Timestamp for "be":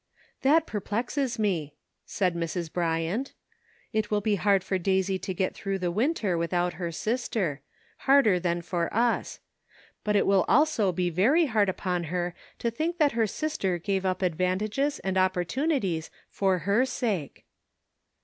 4.19-4.33, 10.91-11.11